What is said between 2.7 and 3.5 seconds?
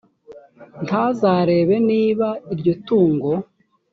tungo